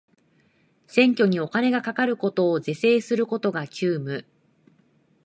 [0.87, 4.25] 選挙にお金がかかるのを是正することが急務